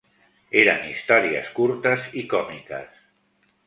[0.61, 3.03] Eren històries curtes i còmiques.